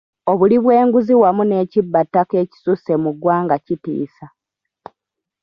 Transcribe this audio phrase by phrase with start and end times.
[0.31, 4.27] Obuli bw'enguzi wamu n'ekibbattaka ekisusse mu ggwanga kitissa.